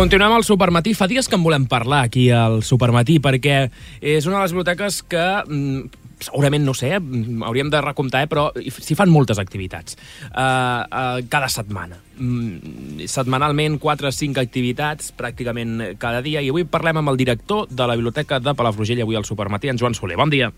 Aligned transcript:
Continuem 0.00 0.32
al 0.32 0.46
Supermatí. 0.48 0.94
Fa 0.96 1.04
dies 1.04 1.26
que 1.28 1.36
en 1.36 1.42
volem 1.44 1.66
parlar 1.68 2.06
aquí 2.06 2.30
al 2.32 2.62
Supermatí, 2.64 3.18
perquè 3.20 3.66
és 4.00 4.24
una 4.24 4.38
de 4.38 4.46
les 4.46 4.54
biblioteques 4.54 5.02
que 5.12 5.24
mm, 5.42 5.98
segurament, 6.24 6.64
no 6.64 6.72
sé, 6.72 6.94
mm, 6.96 7.42
hauríem 7.44 7.68
de 7.68 7.82
recomptar, 7.84 8.22
eh, 8.24 8.30
però 8.30 8.46
s'hi 8.56 8.96
fan 8.96 9.12
moltes 9.12 9.36
activitats. 9.36 9.98
Uh, 10.30 10.40
uh, 10.40 11.20
cada 11.28 11.52
setmana. 11.52 12.00
Mm, 12.16 13.04
setmanalment, 13.12 13.76
4 13.76 14.08
o 14.08 14.16
5 14.22 14.40
activitats, 14.40 15.12
pràcticament 15.20 15.98
cada 16.00 16.24
dia. 16.24 16.40
I 16.40 16.48
avui 16.48 16.64
parlem 16.64 17.04
amb 17.04 17.12
el 17.12 17.20
director 17.20 17.68
de 17.68 17.84
la 17.84 18.00
Biblioteca 18.00 18.40
de 18.40 18.56
Palafrugell, 18.56 19.04
avui 19.04 19.20
al 19.20 19.28
Supermatí, 19.28 19.68
en 19.68 19.76
Joan 19.76 19.92
Soler. 19.92 20.16
Bon 20.16 20.32
dia. 20.32 20.48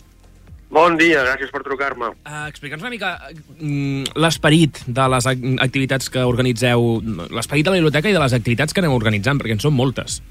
Bon 0.72 0.94
dia, 0.96 1.20
gràcies 1.26 1.50
per 1.52 1.60
trucar-me. 1.66 2.14
Uh, 2.24 2.46
Explica'ns 2.48 2.80
una 2.80 2.90
mica 2.94 3.10
mm, 3.28 4.14
l'esperit 4.16 4.78
de 4.88 5.08
les 5.12 5.26
ac 5.28 5.42
activitats 5.60 6.08
que 6.08 6.22
organitzeu, 6.24 6.86
l'esperit 7.28 7.66
de 7.66 7.74
la 7.74 7.80
biblioteca 7.82 8.08
i 8.08 8.16
de 8.16 8.22
les 8.22 8.32
activitats 8.32 8.72
que 8.72 8.80
aneu 8.80 8.96
organitzant, 8.96 9.36
perquè 9.42 9.58
en 9.58 9.60
són 9.60 9.76
moltes. 9.76 10.22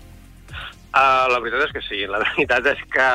Uh, 0.92 1.30
la 1.30 1.38
veritat 1.44 1.68
és 1.68 1.76
que 1.76 1.84
sí. 1.86 2.02
La 2.10 2.24
veritat 2.26 2.72
és 2.74 2.82
que 2.90 3.08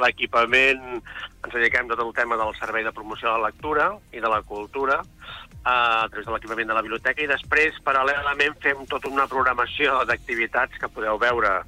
l'equipament 0.00 0.82
ens 0.96 1.52
dediquem 1.52 1.92
tot 1.92 2.00
el 2.00 2.16
tema 2.16 2.40
del 2.40 2.56
servei 2.56 2.88
de 2.88 2.96
promoció 2.96 3.28
de 3.28 3.36
la 3.36 3.52
lectura 3.52 3.92
i 4.16 4.24
de 4.24 4.32
la 4.32 4.40
cultura 4.40 5.02
uh, 5.04 5.68
a 5.68 6.08
través 6.08 6.24
de 6.24 6.32
l'equipament 6.32 6.72
de 6.72 6.78
la 6.80 6.86
biblioteca 6.88 7.20
i 7.20 7.28
després, 7.28 7.76
paral·lelament, 7.84 8.56
fem 8.64 8.80
tota 8.88 9.12
una 9.12 9.28
programació 9.28 10.00
d'activitats 10.08 10.80
que 10.80 10.88
podeu 10.88 11.20
veure 11.20 11.58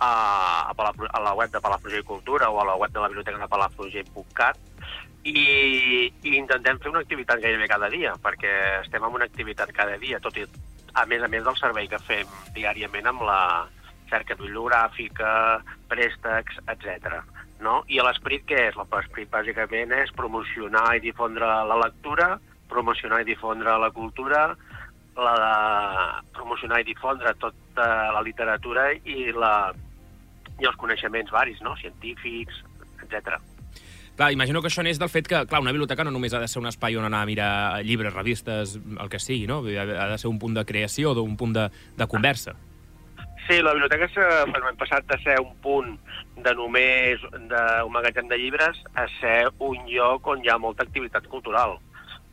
a, 0.00 0.72
a, 0.72 0.92
a 1.12 1.20
la 1.20 1.34
web 1.34 1.52
de 1.52 1.60
Palafrugell 1.60 2.04
Cultura 2.04 2.50
o 2.50 2.60
a 2.60 2.66
la 2.66 2.76
web 2.76 2.92
de 2.92 3.00
la 3.00 3.08
biblioteca 3.08 3.38
de 3.38 3.48
palafrugell.cat 3.48 4.58
i, 5.22 6.12
i 6.24 6.36
intentem 6.38 6.80
fer 6.80 6.90
una 6.90 7.02
activitat 7.04 7.42
gairebé 7.42 7.68
cada 7.68 7.90
dia, 7.92 8.14
perquè 8.24 8.52
estem 8.80 9.04
en 9.04 9.18
una 9.20 9.28
activitat 9.28 9.72
cada 9.76 9.98
dia, 10.00 10.20
tot 10.24 10.38
i 10.40 10.46
a 10.94 11.04
més 11.06 11.22
a 11.22 11.28
més 11.28 11.44
del 11.44 11.58
servei 11.60 11.88
que 11.90 12.00
fem 12.06 12.30
diàriament 12.56 13.10
amb 13.10 13.26
la 13.28 13.42
cerca 14.10 14.34
bibliogràfica, 14.34 15.60
préstecs, 15.90 16.58
etc. 16.72 17.20
No? 17.62 17.82
I 17.92 18.00
l'esperit 18.02 18.46
què 18.48 18.64
és? 18.70 18.78
L'esperit 18.80 19.30
bàsicament 19.30 19.92
és 20.00 20.10
promocionar 20.16 20.96
i 20.96 21.04
difondre 21.04 21.46
la 21.46 21.78
lectura, 21.84 22.32
promocionar 22.72 23.20
i 23.22 23.28
difondre 23.28 23.76
la 23.78 23.92
cultura, 23.94 24.48
la 25.20 25.34
de 25.42 25.54
promocionar 26.34 26.80
i 26.80 26.88
difondre 26.88 27.34
tota 27.38 27.86
la 28.14 28.22
literatura 28.24 28.88
i, 28.94 29.30
la, 29.36 29.70
i 30.60 30.68
els 30.68 30.76
coneixements 30.80 31.32
varis, 31.32 31.60
no? 31.64 31.76
científics, 31.80 32.62
etc. 33.02 33.38
Clar, 34.16 34.32
imagino 34.34 34.60
que 34.60 34.68
això 34.68 34.82
n'és 34.84 34.98
del 35.00 35.08
fet 35.08 35.28
que, 35.28 35.44
clar, 35.48 35.62
una 35.64 35.72
biblioteca 35.72 36.04
no 36.04 36.12
només 36.12 36.34
ha 36.34 36.40
de 36.42 36.48
ser 36.50 36.60
un 36.60 36.68
espai 36.68 36.98
on 37.00 37.06
anar 37.08 37.22
a 37.24 37.28
mirar 37.28 37.52
llibres, 37.86 38.12
revistes, 38.12 38.76
el 38.76 39.08
que 39.08 39.20
sigui, 39.22 39.46
no? 39.48 39.62
Ha 39.64 40.08
de 40.10 40.18
ser 40.20 40.28
un 40.28 40.38
punt 40.38 40.58
de 40.58 40.66
creació, 40.68 41.14
un 41.22 41.38
punt 41.40 41.54
de, 41.56 41.70
de 41.96 42.06
conversa. 42.06 42.56
Sí, 43.46 43.62
la 43.64 43.72
biblioteca 43.72 44.06
hem 44.44 44.76
passat 44.78 45.06
de 45.08 45.16
ser 45.24 45.38
un 45.40 45.54
punt 45.64 45.94
de 46.44 46.52
només 46.54 47.22
d'un 47.32 47.92
magatzem 47.92 48.28
de 48.28 48.38
llibres 48.38 48.78
a 48.94 49.06
ser 49.18 49.48
un 49.58 49.88
lloc 49.88 50.28
on 50.28 50.44
hi 50.44 50.52
ha 50.52 50.58
molta 50.60 50.84
activitat 50.84 51.26
cultural 51.32 51.78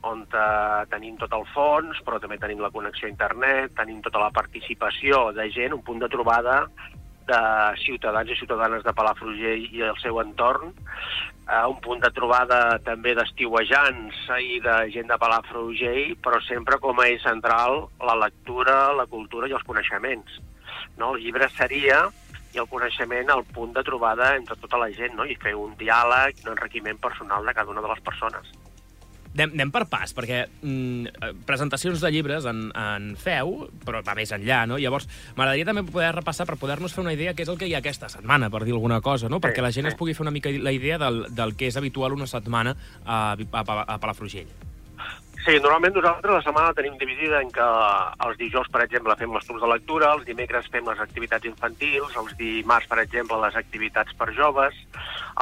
on 0.05 0.23
eh, 0.30 0.83
tenim 0.92 1.17
tot 1.17 1.33
el 1.33 1.45
fons, 1.53 2.00
però 2.05 2.20
també 2.22 2.38
tenim 2.39 2.61
la 2.61 2.72
connexió 2.72 3.08
a 3.08 3.11
internet, 3.11 3.73
tenim 3.80 4.02
tota 4.05 4.22
la 4.22 4.30
participació 4.36 5.31
de 5.36 5.50
gent, 5.55 5.73
un 5.73 5.83
punt 5.88 6.03
de 6.03 6.09
trobada 6.11 6.66
de 7.30 7.39
ciutadans 7.83 8.31
i 8.31 8.38
ciutadanes 8.39 8.83
de 8.86 8.94
Palafrugell 8.95 9.66
i 9.72 9.83
el 9.86 9.97
seu 10.02 10.20
entorn, 10.23 10.73
eh, 10.73 11.66
un 11.70 11.80
punt 11.83 12.03
de 12.03 12.11
trobada 12.16 12.59
també 12.86 13.16
d'estiuejants 13.17 14.22
i 14.44 14.59
de 14.64 14.78
gent 14.94 15.11
de 15.11 15.20
Palafrugell, 15.22 16.16
però 16.23 16.42
sempre 16.48 16.80
com 16.83 16.99
a 16.99 17.08
eix 17.11 17.23
central 17.23 17.86
la 18.04 18.15
lectura, 18.27 18.93
la 18.93 19.08
cultura 19.08 19.48
i 19.48 19.58
els 19.58 19.67
coneixements. 19.67 20.39
No? 20.98 21.14
El 21.15 21.23
llibre 21.26 21.49
seria 21.55 22.05
i 22.55 22.61
el 22.61 22.70
coneixement 22.71 23.30
el 23.33 23.44
punt 23.54 23.73
de 23.76 23.83
trobada 23.83 24.32
entre 24.36 24.55
tota 24.61 24.80
la 24.82 24.89
gent 24.95 25.17
no? 25.20 25.27
i 25.27 25.36
fer 25.42 25.54
un 25.55 25.76
diàleg, 25.80 26.45
un 26.45 26.55
enriquiment 26.55 26.98
personal 27.04 27.45
de 27.45 27.54
cada 27.54 27.76
una 27.76 27.83
de 27.86 27.94
les 27.94 28.02
persones. 28.08 28.55
Anem, 29.37 29.53
anem 29.53 29.71
per 29.73 29.83
pas, 29.86 30.14
perquè 30.17 30.43
mm, 30.49 31.42
presentacions 31.45 32.02
de 32.02 32.09
llibres 32.14 32.48
en, 32.49 32.67
en 32.73 33.11
feu, 33.21 33.67
però 33.86 34.02
va 34.05 34.15
més 34.17 34.33
enllà, 34.33 34.64
no? 34.70 34.80
Llavors, 34.81 35.05
m'agradaria 35.37 35.67
també 35.67 35.86
poder 35.86 36.09
repassar 36.15 36.48
per 36.49 36.58
poder-nos 36.58 36.95
fer 36.95 37.03
una 37.05 37.14
idea 37.14 37.36
què 37.37 37.45
és 37.45 37.52
el 37.53 37.59
que 37.61 37.70
hi 37.70 37.76
ha 37.77 37.83
aquesta 37.83 38.09
setmana, 38.09 38.49
per 38.53 38.64
dir 38.65 38.73
alguna 38.73 38.97
cosa, 39.05 39.30
no? 39.30 39.42
Perquè 39.43 39.61
la 39.61 39.73
gent 39.76 39.92
es 39.92 39.99
pugui 39.99 40.17
fer 40.17 40.26
una 40.26 40.33
mica 40.33 40.49
la 40.49 40.73
idea 40.73 40.97
del, 41.02 41.27
del 41.37 41.53
que 41.55 41.70
és 41.70 41.77
habitual 41.77 42.17
una 42.17 42.30
setmana 42.30 42.73
a, 43.05 43.37
a, 43.37 43.61
a 43.61 44.02
Palafrugell. 44.02 44.67
Sí, 45.47 45.53
normalment 45.63 45.93
nosaltres 45.95 46.33
la 46.33 46.41
setmana 46.43 46.71
la 46.73 46.75
tenim 46.75 46.97
dividida 46.99 47.37
en 47.39 47.53
que 47.55 47.65
els 48.25 48.35
dijous, 48.35 48.67
per 48.67 48.81
exemple, 48.83 49.13
fem 49.15 49.31
les 49.31 49.45
tours 49.47 49.61
de 49.63 49.69
lectura, 49.71 50.09
els 50.17 50.25
dimecres 50.27 50.65
fem 50.73 50.83
les 50.91 50.99
activitats 50.99 51.47
infantils, 51.47 52.17
els 52.19 52.33
dimarts, 52.35 52.89
per 52.91 52.97
exemple, 52.99 53.37
les 53.45 53.55
activitats 53.55 54.11
per 54.19 54.27
joves, 54.35 54.75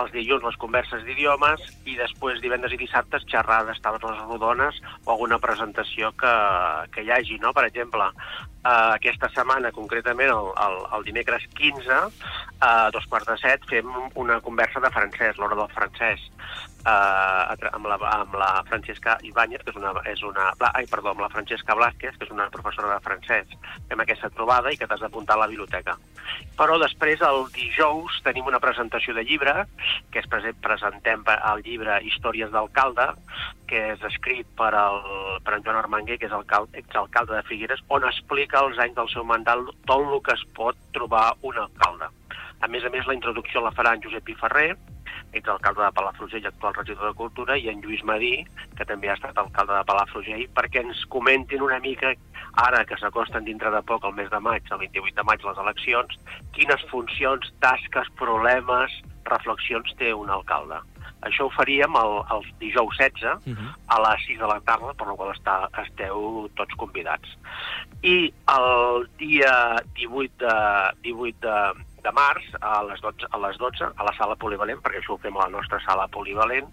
els 0.03 0.13
dilluns 0.13 0.45
les 0.45 0.59
converses 0.61 1.01
d'idiomes 1.07 1.63
i 1.89 1.97
després 1.97 2.37
divendres 2.43 2.75
i 2.77 2.79
dissabtes 2.83 3.25
xerrades, 3.33 3.81
taules 3.81 4.21
rodones 4.27 4.77
o 5.07 5.15
alguna 5.15 5.41
presentació 5.41 6.13
que, 6.21 6.35
que 6.93 7.01
hi 7.01 7.09
hagi, 7.09 7.39
no? 7.41 7.55
Per 7.57 7.65
exemple, 7.65 8.11
eh, 8.13 8.69
aquesta 8.69 9.33
setmana, 9.33 9.73
concretament 9.73 10.35
el, 10.35 10.53
el, 10.67 10.79
el 10.99 11.09
dimecres 11.09 11.49
15, 11.57 11.99
a 12.61 12.71
dos 12.93 13.09
quarts 13.09 13.33
de 13.33 13.41
set, 13.41 13.65
fem 13.73 13.89
una 14.13 14.37
conversa 14.45 14.85
de 14.85 14.93
francès, 14.93 15.41
l'hora 15.41 15.57
del 15.63 15.73
francès 15.73 16.29
eh, 16.85 17.69
amb, 17.71 17.87
la, 17.89 17.97
amb 18.11 18.35
la 18.37 18.49
Francesca 18.69 19.17
Ibáñez, 19.23 19.63
que 19.63 19.73
és 19.73 19.79
una, 19.79 19.93
és 20.09 20.21
una... 20.23 20.51
Ai, 20.71 20.85
perdó, 20.91 21.11
amb 21.11 21.25
la 21.25 21.31
Francesca 21.33 21.75
Blasquez, 21.77 22.17
que 22.17 22.27
és 22.27 22.33
una 22.33 22.47
professora 22.53 22.93
de 22.93 23.03
francès. 23.05 23.51
Fem 23.89 24.03
aquesta 24.03 24.29
trobada 24.33 24.71
i 24.71 24.79
que 24.79 24.87
t'has 24.87 25.03
d'apuntar 25.03 25.37
a 25.37 25.43
la 25.43 25.49
biblioteca. 25.51 25.97
Però 26.59 26.77
després, 26.81 27.21
el 27.25 27.45
dijous, 27.55 28.21
tenim 28.25 28.47
una 28.49 28.61
presentació 28.63 29.15
de 29.17 29.25
llibre, 29.27 29.65
que 30.13 30.21
és 30.21 30.29
presentem 30.29 31.25
el 31.35 31.63
llibre 31.65 31.99
Històries 32.07 32.53
d'alcalde, 32.53 33.11
que 33.69 33.81
és 33.93 34.03
escrit 34.07 34.47
per, 34.57 34.71
el, 34.77 34.99
per 35.45 35.57
en 35.57 35.65
Joan 35.65 35.81
Armanguer, 35.81 36.19
que 36.21 36.29
és 36.29 36.35
alcalde, 36.35 36.77
exalcalde 36.79 37.35
de 37.35 37.45
Figueres, 37.49 37.81
on 37.89 38.05
explica 38.07 38.61
els 38.63 38.79
anys 38.81 38.97
del 38.99 39.09
seu 39.13 39.25
mandat 39.25 39.65
tot 39.89 40.05
el 40.05 40.21
que 40.25 40.35
es 40.35 40.43
pot 40.57 40.77
trobar 40.93 41.31
un 41.41 41.57
alcalde. 41.61 42.11
A 42.61 42.67
més 42.71 42.85
a 42.85 42.89
més, 42.89 43.05
la 43.07 43.15
introducció 43.17 43.61
la 43.61 43.73
farà 43.75 43.93
en 43.95 44.03
Josep 44.03 44.29
I 44.31 44.37
Ferrer, 44.39 44.69
exalcalde 45.39 45.83
de 45.83 45.91
Palafrugell, 45.97 46.47
actual 46.47 46.73
regidor 46.77 47.11
de 47.11 47.17
Cultura, 47.17 47.57
i 47.57 47.69
en 47.69 47.81
Lluís 47.81 48.03
Madí, 48.03 48.45
que 48.77 48.87
també 48.87 49.09
ha 49.09 49.17
estat 49.17 49.37
alcalde 49.37 49.75
de 49.75 49.87
Palafrugell, 49.89 50.47
perquè 50.55 50.83
ens 50.83 51.03
comentin 51.13 51.65
una 51.65 51.79
mica, 51.83 52.13
ara 52.65 52.83
que 52.87 52.97
s'acosten 52.99 53.45
dintre 53.47 53.71
de 53.71 53.81
poc, 53.83 54.05
el 54.07 54.15
mes 54.17 54.31
de 54.31 54.39
maig, 54.39 54.67
el 54.71 54.83
28 54.85 55.15
de 55.19 55.27
maig, 55.27 55.45
les 55.45 55.63
eleccions, 55.65 56.19
quines 56.57 56.89
funcions, 56.91 57.53
tasques, 57.63 58.11
problemes, 58.19 58.99
reflexions 59.25 59.95
té 59.99 60.13
un 60.13 60.29
alcalde. 60.29 60.79
Això 61.25 61.47
ho 61.47 61.53
faríem 61.55 61.95
el, 61.97 62.19
el 62.33 62.43
dijous 62.61 62.97
16 62.99 63.23
uh 63.25 63.53
-huh. 63.53 63.71
a 63.87 63.97
les 64.03 64.25
6 64.27 64.39
de 64.39 64.47
la 64.47 64.59
tarda, 64.61 64.93
per 64.93 65.07
la 65.07 65.15
qual 65.15 65.33
està, 65.33 65.55
esteu 65.83 66.49
tots 66.55 66.75
convidats. 66.75 67.29
I 68.03 68.31
el 68.57 69.09
dia 69.17 69.81
18 69.95 70.37
de, 70.37 70.55
18 71.01 71.37
de, 71.41 71.85
de 72.05 72.13
març 72.15 72.45
a 72.61 72.77
les 72.85 73.01
12, 73.01 73.29
a 73.33 73.41
les 73.47 73.57
12 73.61 73.89
a 73.89 74.07
la 74.07 74.13
sala 74.17 74.37
polivalent, 74.39 74.81
perquè 74.83 75.01
això 75.01 75.15
ho 75.15 75.21
fem 75.23 75.35
a 75.37 75.47
la 75.47 75.55
nostra 75.57 75.79
sala 75.85 76.07
polivalent, 76.13 76.69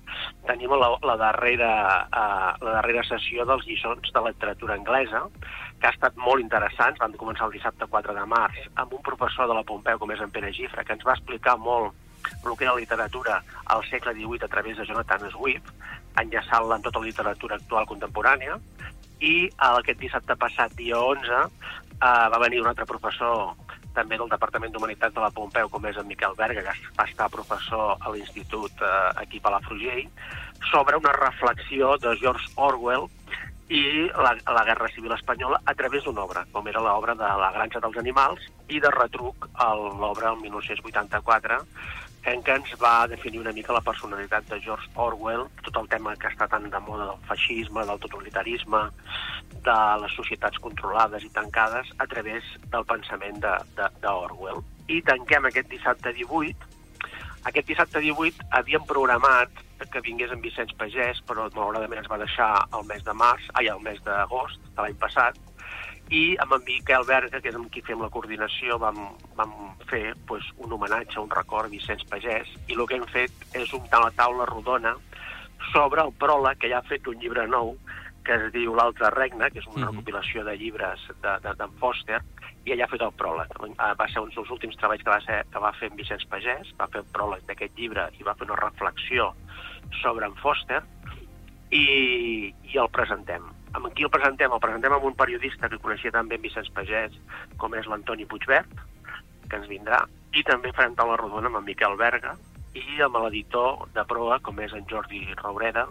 tenim 0.49 0.75
la, 0.77 0.93
la, 1.03 1.17
darrera, 1.21 1.73
uh, 2.07 2.53
la 2.63 2.77
darrera 2.79 3.05
sessió 3.09 3.47
dels 3.49 3.67
lliçons 3.69 4.13
de 4.15 4.25
literatura 4.29 4.77
anglesa, 4.79 5.25
que 5.81 5.89
ha 5.89 5.95
estat 5.97 6.19
molt 6.21 6.45
interessants. 6.45 7.01
Van 7.03 7.17
començar 7.19 7.49
el 7.49 7.57
dissabte 7.57 7.89
4 7.91 8.15
de 8.15 8.27
març 8.31 8.61
amb 8.77 8.95
un 8.95 9.03
professor 9.03 9.51
de 9.51 9.59
la 9.59 9.67
Pompeu, 9.67 9.99
com 9.99 10.15
és 10.15 10.23
en 10.23 10.31
Pere 10.31 10.53
Gifra, 10.55 10.85
que 10.85 10.97
ens 10.97 11.07
va 11.09 11.17
explicar 11.19 11.57
molt 11.59 11.97
el 12.47 12.57
que 12.57 12.65
era 12.65 12.77
literatura 12.79 13.41
al 13.75 13.83
segle 13.89 14.15
XVIII 14.15 14.47
a 14.47 14.53
través 14.53 14.79
de 14.79 14.87
Jonathan 14.87 15.27
Swift, 15.33 15.73
enllaçant-la 16.21 16.79
en 16.79 16.85
tota 16.85 17.01
la 17.03 17.09
literatura 17.09 17.59
actual 17.59 17.89
contemporània, 17.91 18.61
i 19.23 19.49
aquest 19.71 20.01
dissabte 20.03 20.37
passat, 20.39 20.75
dia 20.79 20.99
11, 20.99 21.43
eh, 21.43 22.27
va 22.35 22.43
venir 22.43 22.63
un 22.63 22.71
altre 22.71 22.87
professor 22.87 23.55
també 23.97 24.19
del 24.19 24.31
Departament 24.33 24.73
d'Humanitats 24.75 25.15
de 25.15 25.23
la 25.25 25.31
Pompeu, 25.35 25.69
com 25.73 25.87
és 25.91 25.99
en 26.01 26.09
Miquel 26.09 26.37
Berga, 26.39 26.63
que 26.63 26.93
va 26.99 27.09
estar 27.09 27.31
professor 27.33 27.97
a 28.01 28.13
l'Institut 28.13 28.83
eh, 28.83 28.93
aquí 29.23 29.41
a 29.43 29.47
Palafrugell, 29.49 30.09
sobre 30.71 30.97
una 30.97 31.13
reflexió 31.17 31.97
de 31.99 32.17
George 32.21 32.53
Orwell 32.57 33.09
i 33.73 33.83
la, 34.13 34.35
la 34.37 34.65
Guerra 34.69 34.89
Civil 34.93 35.15
Espanyola 35.17 35.61
a 35.65 35.75
través 35.75 36.05
d'una 36.05 36.25
obra, 36.27 36.45
com 36.53 36.67
era 36.69 36.83
l'obra 36.85 37.15
de 37.17 37.29
La 37.41 37.53
granja 37.55 37.81
dels 37.81 37.97
animals, 38.03 38.45
i 38.69 38.81
de 38.81 38.91
retruc 38.93 39.49
l'obra 40.03 40.33
el 40.33 40.41
1984, 40.43 41.61
ens 42.25 42.75
va 42.81 43.07
definir 43.09 43.41
una 43.41 43.53
mica 43.53 43.73
la 43.73 43.81
personalitat 43.81 44.47
de 44.49 44.61
George 44.61 44.89
Orwell, 44.95 45.49
tot 45.63 45.77
el 45.81 45.89
tema 45.89 46.15
que 46.17 46.29
està 46.29 46.47
tan 46.49 46.69
de 46.71 46.81
moda 46.81 47.07
del 47.07 47.25
feixisme, 47.29 47.85
del 47.87 47.99
totalitarisme, 47.99 48.83
de 49.67 49.79
les 50.03 50.15
societats 50.15 50.59
controlades 50.59 51.25
i 51.25 51.31
tancades 51.31 51.91
a 51.99 52.07
través 52.07 52.45
del 52.71 52.85
pensament 52.85 53.43
d'Orwell. 53.43 54.63
I 54.89 55.03
tanquem 55.03 55.47
aquest 55.47 55.69
dissabte 55.71 56.13
18. 56.13 56.71
Aquest 57.51 57.67
dissabte 57.67 58.01
18 58.01 58.51
havíem 58.51 58.87
programat 58.87 59.51
que 59.91 60.01
vingués 60.01 60.31
en 60.31 60.41
Vicenç 60.41 60.77
Pagès, 60.79 61.19
però 61.27 61.49
malauradament 61.51 62.05
ens 62.05 62.11
va 62.11 62.21
deixar 62.23 62.53
el 62.79 62.87
mes 62.87 63.03
de 63.03 63.15
març, 63.19 63.49
ai, 63.59 63.67
el 63.67 63.83
mes 63.83 63.99
d'agost 64.07 64.63
de 64.77 64.79
l'any 64.79 64.95
passat, 65.01 65.39
i 66.13 66.37
amb 66.45 66.53
en 66.53 66.65
Miquel 66.67 67.07
Berga, 67.09 67.41
que 67.41 67.49
és 67.49 67.57
amb 67.57 67.71
qui 67.73 67.81
fem 67.87 68.03
la 68.05 68.11
coordinació, 68.13 68.77
vam, 68.81 68.99
vam 69.39 69.53
fer 69.89 70.13
pues, 70.29 70.45
un 70.61 70.75
homenatge, 70.77 71.17
un 71.23 71.31
record 71.33 71.71
a 71.71 71.73
Vicenç 71.73 72.05
Pagès, 72.11 72.51
i 72.69 72.77
el 72.77 72.85
que 72.89 72.99
hem 72.99 73.07
fet 73.09 73.57
és 73.57 73.73
una 73.79 74.11
taula 74.19 74.45
rodona 74.51 74.93
sobre 75.71 76.05
el 76.05 76.13
pròleg, 76.21 76.61
que 76.61 76.69
ja 76.69 76.83
ha 76.83 76.89
fet 76.91 77.09
un 77.09 77.17
llibre 77.23 77.47
nou, 77.49 77.73
que 78.27 78.37
es 78.37 78.53
diu 78.53 78.77
L'altre 78.77 79.09
regne, 79.15 79.49
que 79.51 79.59
és 79.61 79.67
una 79.67 79.75
mm 79.75 79.83
-hmm. 79.83 79.91
recopilació 79.91 80.45
de 80.45 80.57
llibres 80.57 81.01
d'en 81.23 81.41
de, 81.43 81.55
de, 81.57 81.69
Foster, 81.81 82.21
i 82.65 82.73
ella 82.73 82.85
ha 82.85 82.93
fet 82.93 83.01
el 83.01 83.17
pròleg. 83.23 83.49
Va 83.99 84.09
ser 84.09 84.21
un 84.21 84.31
dels 84.37 84.51
últims 84.51 84.77
treballs 84.77 85.03
que 85.03 85.11
va, 85.11 85.21
ser, 85.21 85.45
que 85.51 85.59
va 85.59 85.73
fer 85.73 85.91
en 85.91 85.97
Vicenç 85.97 86.29
Pagès, 86.29 86.69
va 86.79 86.89
fer 86.93 87.01
el 87.01 87.13
pròleg 87.13 87.43
d'aquest 87.47 87.73
llibre 87.79 88.11
i 88.21 88.23
va 88.23 88.35
fer 88.35 88.47
una 88.51 88.61
reflexió 88.61 89.35
sobre 90.03 90.27
en 90.27 90.35
Foster, 90.35 90.83
i, 91.71 92.55
i 92.63 92.79
el 92.79 92.89
presentem 92.91 93.43
amb 93.73 93.91
qui 93.97 94.07
el 94.07 94.13
presentem? 94.13 94.53
El 94.53 94.63
presentem 94.63 94.95
amb 94.97 95.09
un 95.09 95.17
periodista 95.19 95.69
que 95.69 95.81
coneixia 95.83 96.15
també 96.15 96.39
en 96.39 96.45
Vicenç 96.45 96.71
Pagès, 96.77 97.17
com 97.61 97.75
és 97.79 97.89
l'Antoni 97.89 98.29
Puigvert, 98.29 98.73
que 99.49 99.61
ens 99.61 99.69
vindrà, 99.71 100.05
i 100.33 100.45
també 100.49 100.73
farem 100.77 100.97
taula 100.97 101.19
rodona 101.21 101.51
amb 101.51 101.61
en 101.61 101.69
Miquel 101.69 101.97
Berga, 102.01 102.37
i 102.79 103.03
amb 103.05 103.19
l'editor 103.21 103.85
de 103.97 104.05
proa, 104.09 104.39
com 104.45 104.61
és 104.65 104.73
en 104.77 104.87
Jordi 104.89 105.27
Raureda, 105.43 105.87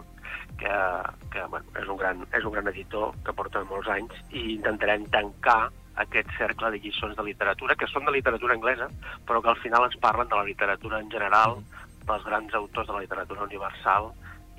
que, 0.58 0.72
que 1.30 1.44
bueno, 1.50 1.66
és, 1.78 1.86
un 1.86 2.00
gran, 2.00 2.24
és 2.34 2.44
un 2.44 2.56
gran 2.56 2.70
editor 2.72 3.12
que 3.26 3.34
porta 3.38 3.62
molts 3.70 3.90
anys, 3.92 4.18
i 4.30 4.48
intentarem 4.56 5.06
tancar 5.14 5.70
aquest 6.02 6.30
cercle 6.38 6.72
de 6.72 6.80
lliçons 6.82 7.14
de 7.16 7.26
literatura, 7.26 7.76
que 7.78 7.88
són 7.90 8.06
de 8.08 8.14
literatura 8.16 8.56
anglesa, 8.56 8.88
però 9.28 9.42
que 9.42 9.52
al 9.52 9.62
final 9.62 9.86
ens 9.86 9.98
parlen 10.02 10.30
de 10.30 10.38
la 10.38 10.48
literatura 10.48 11.00
en 11.02 11.10
general, 11.12 11.60
dels 12.02 12.24
grans 12.26 12.54
autors 12.58 12.88
de 12.88 12.96
la 12.96 13.04
literatura 13.04 13.46
universal, 13.46 14.10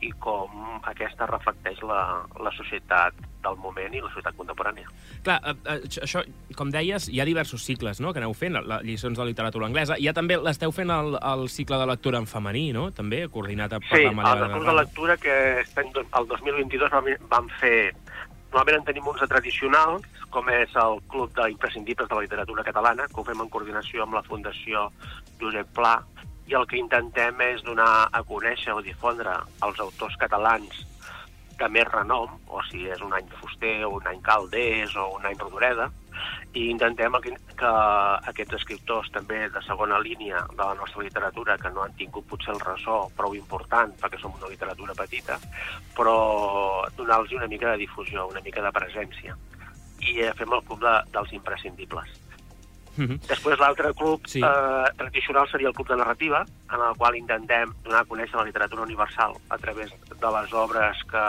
i 0.04 0.12
com 0.24 0.82
aquesta 0.90 1.28
reflecteix 1.30 1.80
la, 1.88 2.02
la 2.44 2.52
societat 2.58 3.18
del 3.44 3.58
moment 3.60 3.96
i 3.96 4.02
la 4.02 4.10
societat 4.12 4.36
contemporània. 4.40 4.90
Clar, 5.26 5.38
eh, 5.52 5.56
eh, 5.76 6.04
això, 6.06 6.24
com 6.58 6.72
deies, 6.74 7.10
hi 7.12 7.22
ha 7.22 7.28
diversos 7.28 7.66
cicles 7.68 8.02
no?, 8.04 8.14
que 8.14 8.22
aneu 8.22 8.36
fent, 8.38 8.58
la, 8.60 8.80
lliçons 8.86 9.20
de 9.20 9.28
literatura 9.28 9.68
anglesa. 9.70 10.00
Ja 10.02 10.16
també 10.16 10.40
l'esteu 10.40 10.74
fent 10.76 10.92
el, 10.94 11.18
el 11.20 11.48
cicle 11.52 11.80
de 11.82 11.88
lectura 11.90 12.22
en 12.24 12.30
femení, 12.30 12.70
no?, 12.76 12.90
també, 12.96 13.26
coordinat 13.34 13.76
per 13.78 13.84
sí, 13.92 14.06
la 14.08 14.16
Maria 14.20 14.48
Sí, 14.48 14.60
el 14.60 14.68
de 14.70 14.78
lectura 14.80 15.18
que 15.18 15.36
el 15.64 16.32
2022 16.36 16.96
vam, 16.98 17.12
vam 17.32 17.52
fer... 17.62 17.78
Normalment 18.54 18.84
en 18.84 18.86
tenim 18.86 19.08
uns 19.10 19.18
de 19.18 19.26
tradicionals, 19.26 20.04
com 20.30 20.46
és 20.54 20.76
el 20.78 21.00
Club 21.10 21.32
d'Imprescindibles 21.34 22.06
de 22.06 22.14
la 22.14 22.22
Literatura 22.22 22.62
Catalana, 22.68 23.08
que 23.10 23.18
ho 23.18 23.24
fem 23.26 23.40
en 23.42 23.50
coordinació 23.50 24.04
amb 24.04 24.14
la 24.14 24.22
Fundació 24.28 24.84
Josep 25.42 25.72
Pla, 25.74 25.96
i 26.54 26.56
el 26.56 26.68
que 26.70 26.78
intentem 26.78 27.40
és 27.42 27.64
donar 27.66 28.08
a 28.14 28.20
conèixer 28.30 28.76
o 28.78 28.82
difondre 28.86 29.32
els 29.66 29.80
autors 29.82 30.14
catalans 30.22 30.84
de 31.58 31.70
més 31.74 31.88
renom, 31.90 32.36
o 32.46 32.62
si 32.68 32.86
és 32.94 33.02
un 33.02 33.14
any 33.18 33.26
Fuster, 33.40 33.80
o 33.88 33.96
un 33.98 34.06
any 34.10 34.22
Caldés, 34.22 34.94
o 34.94 35.08
un 35.16 35.26
any 35.26 35.38
Rodoreda, 35.42 35.88
i 36.54 36.68
intentem 36.70 37.18
que, 37.26 37.34
que 37.58 37.74
aquests 38.30 38.60
escriptors 38.60 39.10
també 39.16 39.40
de 39.50 39.62
segona 39.66 39.98
línia 40.04 40.44
de 40.52 40.62
la 40.62 40.78
nostra 40.78 41.06
literatura, 41.08 41.58
que 41.58 41.74
no 41.74 41.86
han 41.88 41.98
tingut 41.98 42.28
potser 42.30 42.54
el 42.54 42.62
ressò 42.62 43.00
prou 43.18 43.34
important, 43.38 43.96
perquè 44.02 44.22
som 44.22 44.38
una 44.38 44.52
literatura 44.54 44.98
petita, 44.98 45.40
però 45.98 46.18
donar-los 47.00 47.34
una 47.40 47.50
mica 47.50 47.72
de 47.72 47.86
difusió, 47.88 48.28
una 48.30 48.46
mica 48.46 48.62
de 48.62 48.74
presència. 48.78 49.38
I 50.04 50.20
eh, 50.28 50.34
fem 50.38 50.54
el 50.54 50.66
club 50.68 50.84
de, 50.86 51.00
dels 51.16 51.34
imprescindibles 51.34 52.20
-huh. 52.98 53.20
Després 53.28 53.60
l'altre 53.60 53.94
club 53.94 54.28
sí. 54.28 54.42
eh, 54.42 54.88
tradicional 54.98 55.48
seria 55.50 55.68
el 55.68 55.74
club 55.74 55.88
de 55.88 55.98
narrativa, 55.98 56.46
en 56.74 56.82
el 56.82 56.96
qual 56.98 57.16
intentem 57.16 57.74
donar 57.84 58.02
a 58.02 58.10
conèixer 58.10 58.38
la 58.38 58.46
literatura 58.46 58.84
universal 58.84 59.34
a 59.50 59.58
través 59.58 59.92
de 60.10 60.30
les 60.36 60.54
obres 60.54 60.98
que, 61.12 61.26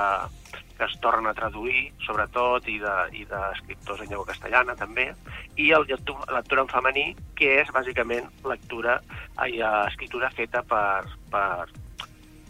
que 0.78 0.84
es 0.84 1.00
tornen 1.00 1.26
a 1.30 1.34
traduir, 1.34 1.92
sobretot, 2.06 2.68
i 2.68 2.78
d'escriptors 2.80 4.00
de, 4.00 4.04
en 4.04 4.10
llengua 4.10 4.26
castellana, 4.26 4.74
també, 4.74 5.14
i 5.56 5.70
el 5.72 5.86
lectura 5.86 6.62
en 6.62 6.68
femení, 6.68 7.06
que 7.38 7.60
és, 7.62 7.70
bàsicament, 7.72 8.28
lectura, 8.44 9.00
i 9.46 9.60
eh, 9.60 9.74
escriptura 9.88 10.30
feta 10.30 10.62
per, 10.62 11.04
per, 11.30 11.68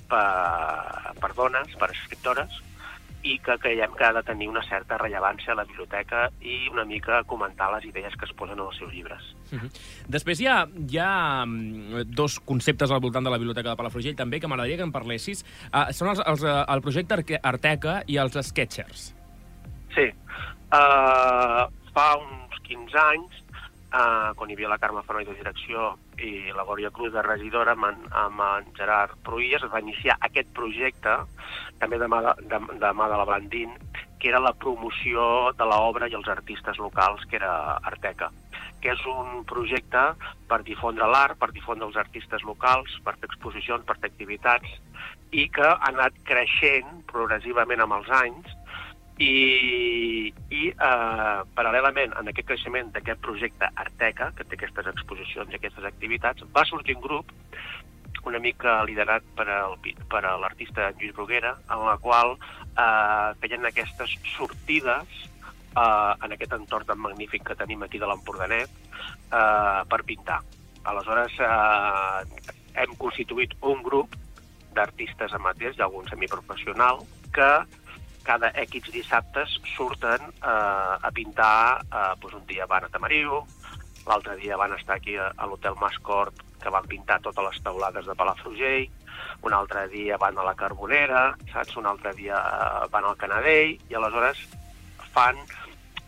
per, 0.08 1.14
per 1.20 1.32
dones, 1.34 1.75
per 1.78 1.90
escriptores, 1.90 2.62
i 3.24 3.38
que 3.40 3.56
creiem 3.58 3.94
que 3.96 4.04
ha 4.04 4.12
de 4.12 4.22
tenir 4.22 4.50
una 4.50 4.62
certa 4.68 4.98
rellevància 5.00 5.54
a 5.54 5.56
la 5.56 5.64
biblioteca 5.64 6.26
i 6.44 6.68
una 6.72 6.84
mica 6.84 7.22
comentar 7.28 7.70
les 7.72 7.86
idees 7.88 8.16
que 8.20 8.28
es 8.28 8.34
posen 8.36 8.58
en 8.58 8.66
els 8.66 8.76
seus 8.78 8.92
llibres. 8.92 9.22
Uh 9.50 9.58
-huh. 9.58 9.70
Després 10.08 10.40
hi 10.40 10.46
ha, 10.46 10.66
hi 10.88 10.98
ha 10.98 11.44
mm, 11.46 12.04
dos 12.06 12.38
conceptes 12.40 12.90
al 12.90 13.00
voltant 13.00 13.24
de 13.24 13.30
la 13.30 13.38
Biblioteca 13.38 13.70
de 13.70 13.76
Palafrugell 13.76 14.16
també 14.16 14.40
que 14.40 14.48
m'agradaria 14.48 14.76
que 14.76 14.82
en 14.82 14.92
parlessis. 14.92 15.44
Uh, 15.72 15.92
són 15.92 16.08
els, 16.08 16.20
els, 16.26 16.42
uh, 16.42 16.64
el 16.68 16.82
projecte 16.82 17.40
Arteca 17.42 18.02
i 18.06 18.16
els 18.16 18.36
Sketchers. 18.48 19.14
Sí. 19.94 20.12
Uh, 20.72 21.70
fa 21.94 22.16
uns 22.18 22.60
15 22.62 22.98
anys 22.98 23.44
eh, 23.94 24.31
quan 24.37 24.50
hi 24.50 24.56
havia 24.56 24.70
la 24.73 24.79
Carme 24.82 25.02
Fernández 25.06 25.35
de 25.35 25.43
direcció 25.43 25.94
i 26.19 26.52
la 26.56 26.67
Gòria 26.67 26.91
Cruz 26.94 27.12
de 27.14 27.23
regidora 27.23 27.75
amb 27.76 27.88
en, 27.91 28.00
amb 28.25 28.43
en 28.46 28.70
Gerard 28.79 29.17
Pruïes, 29.26 29.62
es 29.62 29.73
va 29.73 29.82
iniciar 29.85 30.19
aquest 30.20 30.50
projecte, 30.56 31.19
també 31.81 32.00
de 32.02 32.11
mà 32.11 32.23
de, 32.26 32.35
de, 32.50 32.61
de, 32.81 32.94
mà 32.99 33.11
de 33.12 33.20
la 33.20 33.29
Blandín, 33.29 33.76
que 34.19 34.31
era 34.32 34.41
la 34.41 34.55
promoció 34.56 35.52
de 35.58 35.69
l'obra 35.69 36.08
i 36.08 36.17
els 36.19 36.31
artistes 36.32 36.81
locals, 36.81 37.26
que 37.29 37.41
era 37.43 37.55
Arteca 37.82 38.32
que 38.85 38.93
és 38.93 39.05
un 39.08 39.46
projecte 39.49 40.00
per 40.50 40.58
difondre 40.67 41.06
l'art, 41.08 41.38
per 41.41 41.49
difondre 41.56 41.87
els 41.87 41.96
artistes 41.96 42.43
locals, 42.44 42.93
per 43.06 43.14
fer 43.17 43.31
exposicions, 43.31 43.87
per 43.88 43.96
fer 43.96 44.11
activitats, 44.11 44.75
i 45.32 45.46
que 45.49 45.64
ha 45.64 45.79
anat 45.88 46.19
creixent 46.29 47.00
progressivament 47.08 47.81
amb 47.81 47.96
els 47.96 48.11
anys, 48.19 48.52
i, 49.22 50.32
i 50.50 50.62
eh, 50.72 51.40
paral·lelament 51.55 52.16
en 52.19 52.31
aquest 52.31 52.49
creixement 52.49 52.90
d'aquest 52.94 53.20
projecte 53.22 53.69
Arteca, 53.78 54.32
que 54.34 54.46
té 54.49 54.58
aquestes 54.58 54.90
exposicions 54.90 55.52
i 55.52 55.58
aquestes 55.61 55.87
activitats, 55.87 56.46
va 56.55 56.66
sortir 56.66 56.96
un 56.99 57.05
grup 57.05 57.31
una 58.25 58.40
mica 58.40 58.78
liderat 58.88 59.25
per, 59.37 59.46
el, 59.52 59.76
per 60.08 60.22
l'artista 60.40 60.90
Lluís 60.96 61.12
Bruguera, 61.12 61.55
en 61.69 61.84
la 61.84 61.99
qual 62.00 62.34
eh, 62.38 63.31
feien 63.43 63.69
aquestes 63.69 64.16
sortides 64.32 65.19
eh, 65.76 66.12
en 66.25 66.32
aquest 66.32 66.56
entorn 66.56 66.88
tan 66.88 67.02
magnífic 67.05 67.44
que 67.50 67.58
tenim 67.58 67.84
aquí 67.84 68.00
de 68.00 68.08
l'Empordanet 68.08 68.70
eh, 68.70 69.81
per 69.90 70.02
pintar. 70.08 70.40
Aleshores, 70.84 71.37
eh, 71.40 72.52
hem 72.81 72.96
constituït 73.00 73.55
un 73.62 73.84
grup 73.84 74.17
d'artistes 74.74 75.36
amateurs 75.36 75.79
i 75.79 75.84
algun 75.84 76.08
semiprofessional 76.10 77.05
que 77.34 77.50
cada 78.24 78.50
X 78.64 78.90
dissabtes 78.93 79.58
surten 79.76 80.32
eh, 80.40 81.06
a 81.08 81.10
pintar, 81.14 81.84
eh, 81.84 82.10
doncs 82.20 82.40
un 82.40 82.46
dia 82.48 82.66
van 82.70 82.86
a 82.86 82.90
Tamariu, 82.93 83.43
l'altre 84.08 84.36
dia 84.40 84.58
van 84.60 84.74
estar 84.76 84.96
aquí 84.96 85.16
a, 85.16 85.31
a 85.36 85.46
l'Hotel 85.46 85.76
Mascort, 85.81 86.43
que 86.62 86.72
van 86.72 86.88
pintar 86.88 87.20
totes 87.20 87.44
les 87.44 87.62
taulades 87.62 88.08
de 88.08 88.16
Palafrugell, 88.16 88.88
un 89.44 89.52
altre 89.52 89.86
dia 89.93 90.16
van 90.20 90.38
a 90.38 90.44
la 90.46 90.56
Carbonera, 90.56 91.34
saps? 91.52 91.76
Un 91.76 91.86
altre 91.86 92.14
dia 92.16 92.40
eh, 92.40 92.86
van 92.93 93.10
al 93.10 93.20
Canadell, 93.20 93.76
i 93.90 93.98
aleshores 94.00 94.40
fan 95.14 95.38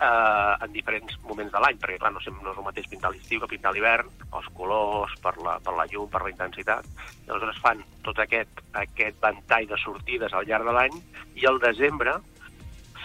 eh, 0.00 0.64
en 0.64 0.72
diferents 0.72 1.16
moments 1.24 1.52
de 1.52 1.62
l'any, 1.62 1.80
perquè 1.80 1.98
clar, 2.00 2.12
no, 2.14 2.22
no 2.42 2.52
és 2.52 2.60
el 2.60 2.68
mateix 2.68 2.88
pintar 2.92 3.12
l'estiu 3.14 3.42
que 3.42 3.50
pintar 3.54 3.72
l'hivern, 3.74 4.12
els 4.28 4.48
colors, 4.58 5.16
per 5.24 5.36
la, 5.42 5.58
per 5.64 5.74
la 5.76 5.88
llum, 5.92 6.08
per 6.12 6.22
la 6.24 6.32
intensitat. 6.32 6.88
Aleshores 7.26 7.60
fan 7.64 7.82
tot 8.06 8.20
aquest, 8.22 8.62
aquest 8.84 9.20
ventall 9.22 9.68
de 9.72 9.80
sortides 9.82 10.34
al 10.34 10.48
llarg 10.48 10.68
de 10.68 10.76
l'any 10.76 10.98
i 11.40 11.46
al 11.48 11.60
desembre 11.62 12.18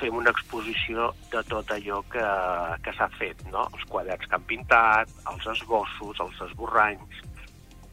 fem 0.02 0.16
una 0.18 0.32
exposició 0.34 1.12
de 1.30 1.44
tot 1.50 1.72
allò 1.76 2.00
que, 2.10 2.24
que 2.86 2.94
s'ha 2.98 3.08
fet, 3.20 3.44
no? 3.54 3.68
els 3.70 3.84
quaderns 3.90 4.26
que 4.26 4.38
han 4.38 4.48
pintat, 4.50 5.12
els 5.30 5.46
esbossos, 5.54 6.24
els 6.26 6.42
esborranys, 6.48 7.22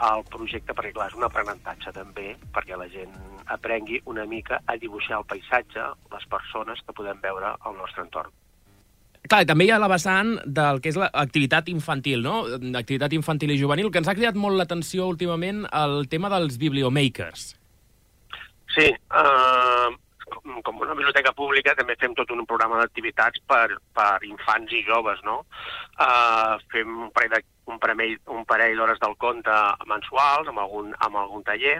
el 0.09 0.25
projecte, 0.33 0.73
perquè 0.73 0.95
clar, 0.95 1.11
és 1.11 1.19
un 1.19 1.26
aprenentatge 1.26 1.93
també, 1.93 2.31
perquè 2.55 2.78
la 2.78 2.88
gent 2.93 3.12
aprengui 3.52 4.00
una 4.12 4.25
mica 4.31 4.62
a 4.64 4.78
dibuixar 4.81 5.19
el 5.21 5.28
paisatge, 5.28 5.88
les 6.14 6.28
persones 6.33 6.85
que 6.87 6.97
podem 6.97 7.21
veure 7.25 7.57
al 7.59 7.76
nostre 7.81 8.07
entorn. 8.07 8.38
Clar, 9.28 9.44
també 9.44 9.66
hi 9.68 9.70
ha 9.75 9.80
la 9.82 9.90
vessant 9.92 10.37
del 10.58 10.80
que 10.80 10.88
és 10.92 10.97
l'activitat 10.97 11.68
infantil, 11.68 12.23
no? 12.25 12.40
Activitat 12.80 13.12
infantil 13.12 13.52
i 13.52 13.61
juvenil, 13.61 13.90
que 13.92 14.00
ens 14.00 14.08
ha 14.08 14.16
cridat 14.16 14.38
molt 14.40 14.56
l'atenció 14.56 15.08
últimament 15.11 15.66
el 15.68 16.06
tema 16.08 16.30
dels 16.32 16.56
bibliomakers. 16.61 17.50
Sí, 18.73 18.88
uh, 18.88 19.90
com 20.64 20.80
una 20.80 20.97
biblioteca 20.97 21.35
pública 21.37 21.75
també 21.76 21.97
fem 22.00 22.16
tot 22.16 22.32
un 22.32 22.44
programa 22.49 22.80
d'activitats 22.80 23.44
per, 23.49 23.76
per 23.97 24.11
infants 24.28 24.73
i 24.73 24.82
joves, 24.88 25.20
no? 25.28 25.42
Uh, 25.99 26.56
fem 26.73 26.88
un 27.08 27.12
parell 27.12 27.37
de 27.37 27.44
un 27.68 27.78
parell, 27.78 28.16
un 28.32 28.44
parell 28.49 28.76
d'hores 28.76 29.00
del 29.02 29.14
conte 29.20 29.54
mensuals 29.90 30.49
amb 30.49 30.62
algun, 30.62 30.92
amb 31.04 31.20
algun 31.20 31.44
taller. 31.44 31.76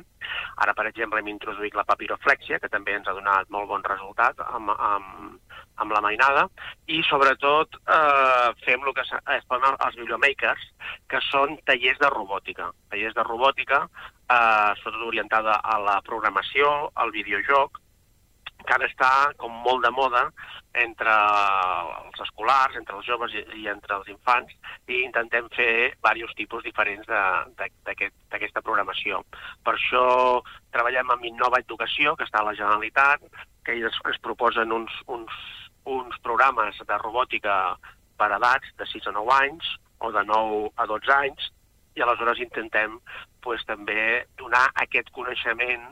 Ara, 0.65 0.75
per 0.77 0.87
exemple, 0.91 1.23
hem 1.23 1.31
introduït 1.33 1.77
la 1.79 1.87
papiroflexia, 1.89 2.61
que 2.61 2.69
també 2.73 2.97
ens 2.99 3.09
ha 3.09 3.17
donat 3.17 3.49
molt 3.55 3.71
bon 3.73 3.85
resultat 3.87 4.43
amb, 4.45 4.75
amb, 4.77 5.39
amb 5.83 5.95
la 5.95 6.03
mainada, 6.05 6.47
i 6.87 7.01
sobretot 7.09 7.79
eh, 7.81 8.51
fem 8.65 8.85
el 8.85 8.95
que 8.97 9.05
es 9.07 9.49
fan 9.51 9.67
els 9.71 9.99
bibliomakers, 9.99 10.69
que 11.11 11.21
són 11.31 11.59
tallers 11.69 12.01
de 12.03 12.13
robòtica. 12.15 12.71
Tallers 12.93 13.19
de 13.19 13.27
robòtica, 13.27 13.83
eh, 14.29 14.71
sobretot 14.83 15.11
orientada 15.11 15.61
a 15.63 15.79
la 15.83 16.01
programació, 16.07 16.91
al 16.95 17.15
videojoc, 17.15 17.83
encara 18.59 18.89
està 18.91 19.11
com 19.41 19.53
molt 19.65 19.85
de 19.87 19.91
moda 19.95 20.27
entre 20.79 21.13
els 22.05 22.21
escolars, 22.21 22.77
entre 22.77 22.99
els 22.99 23.07
joves 23.07 23.33
i, 23.35 23.43
i 23.63 23.69
entre 23.71 23.97
els 23.97 24.11
infants, 24.13 24.53
i 24.93 25.01
intentem 25.07 25.49
fer 25.57 25.95
diversos 25.95 26.35
tipus 26.39 26.67
diferents 26.67 27.09
d'aquesta 27.09 27.95
aquest, 28.37 28.61
programació. 28.61 29.23
Per 29.65 29.75
això 29.75 30.05
treballem 30.75 31.15
amb 31.15 31.25
Innova 31.31 31.63
Educació, 31.65 32.15
que 32.17 32.29
està 32.29 32.43
a 32.43 32.49
la 32.51 32.57
Generalitat, 32.59 33.25
que 33.65 33.79
ells 33.79 33.97
es 34.13 34.21
proposen 34.25 34.73
uns, 34.73 34.93
uns, 35.07 35.41
uns 35.89 36.19
programes 36.25 36.79
de 36.87 36.99
robòtica 37.01 37.77
per 38.19 38.33
edats 38.37 38.75
de 38.79 38.87
6 38.93 39.09
a 39.11 39.15
9 39.17 39.37
anys 39.39 39.69
o 40.05 40.13
de 40.13 40.25
9 40.27 40.73
a 40.77 40.87
12 40.87 41.15
anys, 41.15 41.51
i 41.99 42.03
aleshores 42.03 42.41
intentem 42.43 42.99
pues, 43.43 43.65
també 43.67 44.25
donar 44.39 44.69
aquest 44.85 45.11
coneixement 45.15 45.87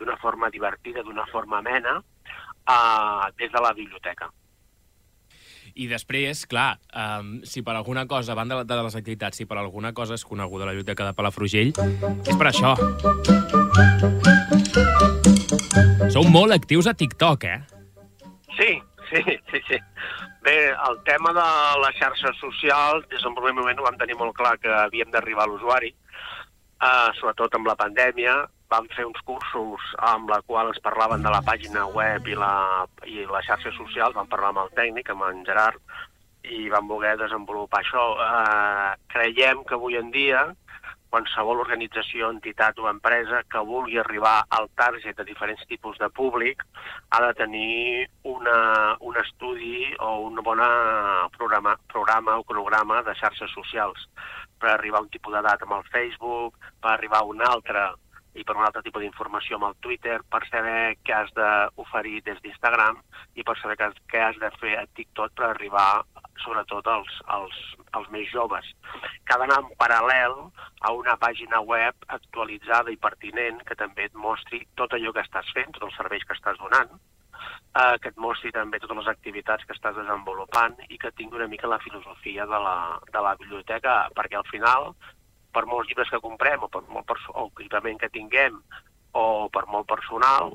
d'una 0.00 0.16
forma 0.20 0.50
divertida, 0.50 1.04
d'una 1.04 1.26
forma 1.32 1.58
amena, 1.60 1.98
uh, 2.00 3.28
des 3.36 3.52
de 3.52 3.60
la 3.60 3.72
biblioteca. 3.76 4.30
I 5.74 5.86
després, 5.86 6.46
clar, 6.50 6.80
um, 6.90 7.40
si 7.46 7.62
per 7.62 7.76
alguna 7.76 8.06
cosa, 8.10 8.32
a 8.32 8.38
banda 8.38 8.64
de 8.64 8.78
les 8.82 8.96
activitats, 8.98 9.38
si 9.38 9.46
per 9.46 9.58
alguna 9.60 9.92
cosa 9.94 10.16
és 10.18 10.24
coneguda 10.26 10.66
la 10.66 10.74
Biblioteca 10.74 11.06
de 11.06 11.14
Palafrugell, 11.14 11.70
és 12.26 12.36
per 12.36 12.50
això. 12.50 12.74
Sou 16.10 16.26
molt 16.26 16.56
actius 16.56 16.90
a 16.90 16.96
TikTok, 16.98 17.46
eh? 17.46 17.79
Sí, 19.10 19.22
sí, 19.50 19.60
sí. 19.68 19.78
Bé, 20.42 20.68
el 20.70 21.02
tema 21.04 21.32
de 21.34 21.46
les 21.82 21.96
xarxes 21.98 22.36
socials, 22.38 23.06
des 23.10 23.22
d'un 23.24 23.34
primer 23.34 23.56
moment 23.58 23.80
ho 23.80 23.86
vam 23.88 23.98
tenir 23.98 24.16
molt 24.16 24.36
clar 24.38 24.54
que 24.62 24.70
havíem 24.70 25.10
d'arribar 25.10 25.48
a 25.48 25.50
l'usuari, 25.50 25.90
uh, 26.80 27.10
sobretot 27.18 27.58
amb 27.58 27.68
la 27.68 27.76
pandèmia, 27.80 28.36
vam 28.70 28.86
fer 28.94 29.04
uns 29.08 29.18
cursos 29.26 29.88
amb 30.12 30.30
la 30.30 30.38
qual 30.46 30.70
es 30.70 30.78
parlaven 30.84 31.26
de 31.26 31.32
la 31.34 31.42
pàgina 31.42 31.88
web 31.90 32.28
i, 32.30 32.38
la, 32.38 32.86
i 33.04 33.26
les 33.26 33.50
xarxes 33.50 33.74
socials, 33.76 34.14
vam 34.14 34.30
parlar 34.30 34.54
amb 34.54 34.62
el 34.64 34.72
tècnic, 34.78 35.10
amb 35.10 35.26
en 35.26 35.42
Gerard, 35.48 35.82
i 36.46 36.70
vam 36.72 36.86
voler 36.88 37.16
desenvolupar 37.20 37.82
això. 37.82 38.06
Uh, 38.14 38.94
creiem 39.12 39.66
que 39.66 39.76
avui 39.76 39.98
en 39.98 40.14
dia 40.14 40.46
qualsevol 41.10 41.60
organització, 41.64 42.30
entitat 42.30 42.78
o 42.78 42.88
empresa 42.90 43.42
que 43.50 43.62
vulgui 43.66 43.98
arribar 43.98 44.36
al 44.56 44.68
target 44.78 45.18
de 45.18 45.26
diferents 45.28 45.64
tipus 45.70 45.98
de 45.98 46.08
públic 46.14 46.62
ha 47.10 47.20
de 47.26 47.32
tenir 47.34 48.08
una, 48.22 48.96
un 49.00 49.18
estudi 49.22 49.90
o 49.98 50.12
un 50.28 50.38
bon 50.46 50.62
programa, 51.36 51.76
programa 51.92 52.38
o 52.38 52.44
cronograma 52.44 53.02
de 53.02 53.16
xarxes 53.18 53.50
socials 53.54 54.06
per 54.60 54.70
arribar 54.74 55.00
a 55.00 55.06
un 55.08 55.10
tipus 55.10 55.34
d'edat 55.34 55.66
amb 55.66 55.78
el 55.80 55.90
Facebook, 55.90 56.56
per 56.80 56.94
arribar 56.94 57.24
a 57.24 57.28
un 57.32 57.42
altre 57.42 57.90
i 58.38 58.44
per 58.46 58.54
un 58.56 58.62
altre 58.62 58.82
tipus 58.86 59.02
d'informació 59.02 59.56
amb 59.58 59.70
el 59.70 59.78
Twitter, 59.82 60.20
per 60.30 60.44
saber 60.46 60.96
què 61.02 61.14
has 61.16 61.32
d'oferir 61.34 62.20
des 62.28 62.38
d'Instagram 62.44 63.00
i 63.34 63.42
per 63.42 63.56
saber 63.58 63.76
què 63.80 64.22
has 64.22 64.38
de 64.38 64.50
fer 64.60 64.76
a 64.78 64.86
TikTok 64.94 65.34
per 65.34 65.48
arribar 65.50 65.88
sobretot 66.44 66.86
als, 66.90 67.20
als, 67.36 67.60
als 67.98 68.08
més 68.14 68.28
joves, 68.32 68.66
que 69.24 69.34
ha 69.34 69.38
d'anar 69.40 69.60
en 69.62 69.70
paral·lel 69.80 70.36
a 70.80 70.92
una 70.96 71.16
pàgina 71.20 71.60
web 71.60 72.08
actualitzada 72.08 72.92
i 72.92 73.00
pertinent 73.00 73.62
que 73.68 73.78
també 73.78 74.08
et 74.08 74.18
mostri 74.26 74.64
tot 74.80 74.96
allò 74.96 75.14
que 75.16 75.24
estàs 75.26 75.48
fent, 75.56 75.72
tots 75.76 75.90
els 75.90 75.98
serveis 76.00 76.26
que 76.26 76.36
estàs 76.38 76.58
donant, 76.62 76.92
eh, 77.76 77.96
que 78.02 78.12
et 78.12 78.18
mostri 78.18 78.52
també 78.52 78.80
totes 78.80 79.02
les 79.02 79.10
activitats 79.12 79.66
que 79.66 79.76
estàs 79.76 79.96
desenvolupant 79.96 80.76
i 80.88 80.98
que 80.98 81.12
tingui 81.16 81.40
una 81.40 81.48
mica 81.48 81.70
la 81.70 81.82
filosofia 81.84 82.46
de 82.46 82.60
la, 82.66 82.76
de 83.12 83.24
la 83.26 83.34
biblioteca, 83.40 84.02
perquè 84.16 84.38
al 84.40 84.48
final 84.50 84.92
per 85.52 85.66
molts 85.66 85.88
llibres 85.90 86.10
que 86.10 86.22
comprem 86.22 86.62
o 86.62 86.70
per 86.70 86.82
molt 86.88 87.14
o 87.34 87.46
equipament 87.50 87.98
que 87.98 88.12
tinguem 88.14 88.60
o 89.18 89.48
per 89.50 89.66
molt 89.66 89.88
personal, 89.90 90.54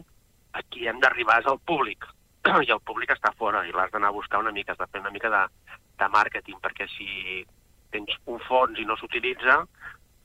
aquí 0.56 0.88
hem 0.88 1.02
d'arribar 1.04 1.42
al 1.44 1.60
públic. 1.68 2.06
I 2.46 2.72
el 2.72 2.82
públic 2.86 3.10
està 3.16 3.32
fora 3.40 3.64
i 3.66 3.74
l'has 3.74 3.92
d'anar 3.94 4.12
a 4.12 4.16
buscar 4.16 4.40
una 4.44 4.54
mica, 4.54 4.74
has 4.74 4.82
de 4.82 4.88
fer 4.92 5.02
una 5.02 5.14
mica 5.14 5.32
de, 5.34 5.42
de 5.98 6.10
màrqueting, 6.14 6.60
perquè 6.62 6.86
si 6.92 7.44
tens 7.94 8.14
un 8.30 8.40
fons 8.46 8.80
i 8.80 8.86
no 8.86 8.98
s'utilitza, 9.00 9.58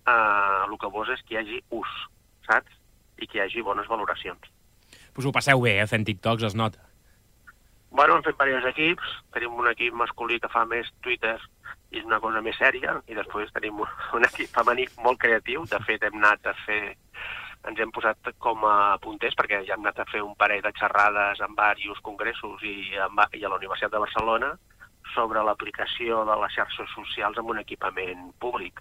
eh, 0.04 0.60
el 0.66 0.76
que 0.80 0.92
vols 0.92 1.14
és 1.16 1.24
que 1.24 1.36
hi 1.36 1.40
hagi 1.40 1.62
ús, 1.80 1.96
saps? 2.48 2.76
I 3.20 3.26
que 3.26 3.38
hi 3.38 3.44
hagi 3.46 3.64
bones 3.64 3.88
valoracions. 3.88 4.52
Pues 5.14 5.26
ho 5.26 5.32
passeu 5.32 5.60
bé, 5.64 5.78
eh? 5.80 5.88
Fent 5.88 6.06
TikToks 6.06 6.46
es 6.50 6.56
nota. 6.56 6.84
Bueno, 7.90 8.16
hem 8.16 8.22
fet 8.22 8.38
diversos 8.38 8.70
equips. 8.70 9.16
Tenim 9.34 9.56
un 9.58 9.68
equip 9.72 9.96
masculí 9.98 10.38
que 10.40 10.50
fa 10.52 10.62
més 10.68 10.88
Twitter 11.02 11.36
i 11.90 11.98
és 11.98 12.06
una 12.06 12.20
cosa 12.22 12.40
més 12.44 12.58
sèria, 12.58 12.94
i 13.10 13.16
després 13.18 13.50
tenim 13.52 13.80
un 13.82 14.26
equip 14.28 14.52
femení 14.54 14.86
molt 15.02 15.18
creatiu. 15.24 15.64
De 15.66 15.80
fet, 15.88 16.04
hem 16.06 16.20
anat 16.20 16.46
a 16.46 16.54
fer 16.64 16.94
ens 17.68 17.80
hem 17.80 17.92
posat 17.92 18.32
com 18.40 18.64
a 18.64 18.96
punters 19.04 19.36
perquè 19.36 19.60
ja 19.66 19.76
hem 19.76 19.84
anat 19.84 20.00
a 20.00 20.08
fer 20.08 20.22
un 20.24 20.34
parell 20.38 20.62
de 20.64 20.72
xerrades 20.78 21.40
en 21.44 21.54
diversos 21.54 22.00
congressos 22.06 22.62
i, 22.64 22.96
en, 22.96 23.20
i 23.36 23.44
a 23.44 23.50
la 23.52 23.58
Universitat 23.60 23.92
de 23.92 24.02
Barcelona 24.04 24.54
sobre 25.14 25.42
l'aplicació 25.44 26.24
de 26.24 26.36
les 26.42 26.54
xarxes 26.54 26.90
socials 26.94 27.38
en 27.40 27.48
un 27.50 27.58
equipament 27.58 28.30
públic, 28.42 28.80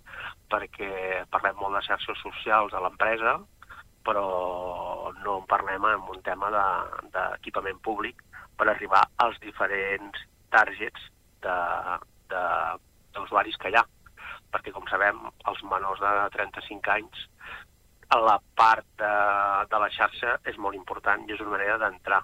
perquè 0.51 1.25
parlem 1.33 1.57
molt 1.59 1.75
de 1.77 1.85
xarxes 1.87 2.19
socials 2.21 2.73
a 2.73 2.83
l'empresa, 2.83 3.39
però 4.05 5.11
no 5.23 5.39
en 5.41 5.47
parlem 5.49 5.85
en 5.89 6.05
un 6.13 6.21
tema 6.25 6.51
d'equipament 6.53 7.79
de, 7.79 7.85
públic 7.85 8.21
per 8.57 8.69
arribar 8.69 9.03
als 9.25 9.39
diferents 9.43 10.21
targets 10.53 11.09
d'usuaris 13.15 13.57
que 13.57 13.71
hi 13.71 13.79
ha, 13.79 13.83
perquè, 14.53 14.73
com 14.75 14.85
sabem, 14.89 15.19
els 15.49 15.61
menors 15.71 16.01
de 16.03 16.13
35 16.35 16.95
anys, 16.95 17.27
la 18.17 18.39
part 18.57 18.85
de, 18.97 19.13
de 19.69 19.79
la 19.83 19.89
xarxa 19.93 20.39
és 20.49 20.57
molt 20.57 20.75
important 20.77 21.21
i 21.27 21.35
és 21.35 21.41
una 21.43 21.53
manera 21.57 21.77
d'entrar 21.77 22.23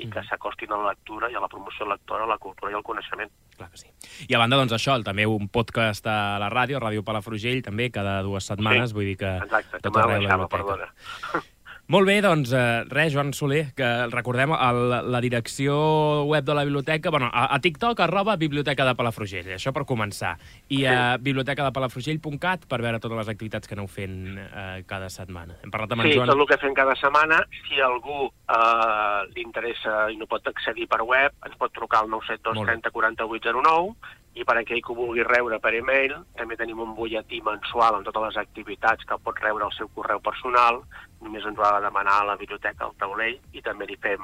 i 0.00 0.08
que 0.08 0.18
mm. 0.18 0.26
s'acostin 0.30 0.72
a 0.72 0.78
la 0.80 0.94
lectura 0.94 1.28
i 1.30 1.36
a 1.36 1.42
la 1.42 1.48
promoció 1.52 1.86
lectora, 1.86 2.24
a 2.24 2.30
la 2.30 2.38
cultura 2.40 2.72
i 2.72 2.74
al 2.74 2.82
coneixement. 2.82 3.30
Clar 3.58 3.68
que 3.70 3.82
sí. 3.82 3.90
I 4.28 4.34
a 4.34 4.40
banda, 4.40 4.56
doncs, 4.56 4.72
això, 4.72 4.96
també 5.04 5.26
un 5.28 5.50
podcast 5.52 6.08
a 6.08 6.38
la 6.40 6.48
ràdio, 6.52 6.80
Ràdio 6.80 7.04
Palafrugell, 7.04 7.60
també, 7.66 7.90
cada 7.92 8.20
dues 8.26 8.48
setmanes, 8.48 8.90
sí, 8.90 8.96
vull 8.96 9.10
dir 9.12 9.18
que... 9.20 9.36
Exacte, 9.44 9.82
que 9.84 9.92
me 9.92 10.06
la 10.06 10.18
deixava, 10.18 10.48
perdona. 10.48 10.90
Molt 11.90 12.06
bé, 12.06 12.20
doncs, 12.22 12.52
eh, 12.54 12.84
res, 12.86 13.10
Joan 13.10 13.32
Soler, 13.34 13.72
que 13.74 13.86
recordem 14.12 14.52
el, 14.54 14.92
la 15.10 15.20
direcció 15.24 15.74
web 16.22 16.44
de 16.46 16.54
la 16.54 16.62
biblioteca, 16.62 17.10
bueno, 17.10 17.26
a, 17.32 17.48
a 17.50 17.58
TikTok, 17.58 17.98
arroba 18.04 18.36
Biblioteca 18.38 18.86
de 18.86 18.92
Palafrugell, 18.94 19.48
això 19.56 19.72
per 19.74 19.82
començar, 19.88 20.36
i 20.70 20.84
a 20.86 21.16
sí. 21.16 21.24
bibliotecadepalafrugell.cat 21.26 22.68
per 22.70 22.78
veure 22.84 23.00
totes 23.02 23.18
les 23.18 23.32
activitats 23.34 23.66
que 23.66 23.74
aneu 23.74 23.90
fent 23.90 24.38
eh, 24.38 24.84
cada 24.86 25.10
setmana. 25.10 25.58
Hem 25.64 25.74
parlat 25.74 25.96
amb 25.96 26.06
sí, 26.06 26.12
en 26.12 26.20
Joan... 26.20 26.30
tot 26.30 26.44
el 26.44 26.50
que 26.52 26.60
fem 26.62 26.78
cada 26.78 26.94
setmana. 27.00 27.40
Si 27.66 27.82
algú 27.82 28.28
eh, 28.30 29.18
li 29.34 29.42
interessa 29.42 30.06
i 30.14 30.20
no 30.20 30.30
pot 30.30 30.46
accedir 30.46 30.86
per 30.86 31.02
web, 31.02 31.34
ens 31.42 31.58
pot 31.58 31.74
trucar 31.74 32.04
al 32.04 32.14
972 32.14 32.70
30 32.70 32.94
48 33.00 33.58
09 33.66 34.19
i 34.34 34.44
per 34.46 34.56
aquell 34.60 34.80
que 34.84 34.92
ho 34.92 34.96
vulgui 34.96 35.24
rebre 35.26 35.58
per 35.62 35.72
e-mail, 35.74 36.14
també 36.38 36.56
tenim 36.58 36.80
un 36.84 36.94
butlletí 36.94 37.40
mensual 37.46 37.96
amb 37.96 38.06
totes 38.06 38.28
les 38.28 38.38
activitats 38.42 39.06
que 39.08 39.18
pot 39.24 39.40
rebre 39.42 39.66
al 39.66 39.74
seu 39.74 39.90
correu 39.96 40.22
personal, 40.22 40.82
només 41.20 41.46
ens 41.46 41.58
ho 41.58 41.66
ha 41.66 41.72
de 41.78 41.86
demanar 41.88 42.20
a 42.20 42.28
la 42.28 42.36
biblioteca, 42.38 42.86
al 42.86 42.94
taulell, 43.00 43.40
i 43.52 43.62
també 43.66 43.88
li 43.90 43.98
fem, 44.02 44.22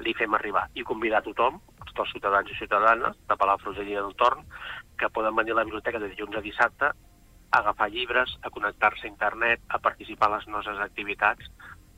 li 0.00 0.16
fem 0.16 0.34
arribar. 0.38 0.64
I 0.74 0.86
convidar 0.88 1.20
a 1.20 1.26
tothom, 1.28 1.60
tots 1.84 2.06
els 2.06 2.14
ciutadans 2.16 2.50
i 2.50 2.58
ciutadanes 2.58 3.18
de 3.28 3.36
Palafrugell 3.36 3.92
i 3.92 3.98
del 3.98 4.16
Torn, 4.16 4.46
que 4.98 5.12
poden 5.12 5.36
venir 5.36 5.52
a 5.52 5.60
la 5.60 5.66
biblioteca 5.68 6.00
de 6.00 6.08
dilluns 6.14 6.40
a 6.40 6.44
dissabte 6.44 6.92
a 7.52 7.58
agafar 7.60 7.90
llibres, 7.92 8.38
a 8.40 8.50
connectar-se 8.50 9.06
a 9.06 9.10
internet, 9.10 9.60
a 9.68 9.78
participar 9.78 10.30
en 10.30 10.38
les 10.38 10.48
nostres 10.48 10.80
activitats, 10.80 11.50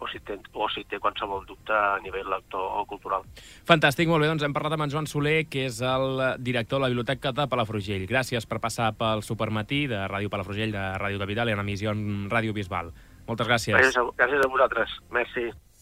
o 0.04 0.11
si, 0.12 0.20
té, 0.20 0.37
o 0.52 0.68
si 0.68 0.84
té 0.88 1.00
qualsevol 1.00 1.46
dubte 1.49 1.73
a 1.73 1.96
nivell 2.04 2.28
lector 2.30 2.61
o 2.61 2.84
cultural. 2.90 3.25
Fantàstic, 3.68 4.11
molt 4.11 4.25
bé. 4.25 4.28
Doncs 4.30 4.44
hem 4.44 4.54
parlat 4.56 4.76
amb 4.76 4.87
en 4.87 4.92
Joan 4.92 5.08
Soler, 5.11 5.46
que 5.49 5.66
és 5.70 5.80
el 5.80 6.23
director 6.44 6.78
de 6.78 6.87
la 6.87 6.92
Biblioteca 6.92 7.32
de 7.32 7.49
Palafrugell. 7.50 8.06
Gràcies 8.11 8.49
per 8.50 8.61
passar 8.62 8.92
pel 8.99 9.25
Supermatí 9.26 9.87
de 9.90 10.04
Ràdio 10.11 10.32
Palafrugell, 10.32 10.75
de 10.75 10.87
Ràdio 11.00 11.23
Capital 11.25 11.50
i 11.50 11.56
en 11.56 11.64
emissió 11.64 11.96
en 11.96 12.30
Ràdio 12.32 12.56
Bisbal. 12.56 12.92
Moltes 13.25 13.49
gràcies. 13.49 13.76
Gràcies 13.78 14.00
a, 14.00 14.08
gràcies 14.18 14.44
a 14.44 14.50
vosaltres. 14.52 14.99
Merci. 15.14 15.49